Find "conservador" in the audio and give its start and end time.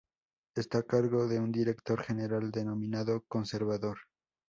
3.27-3.99